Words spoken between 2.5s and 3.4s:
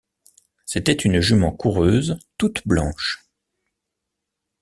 blanche.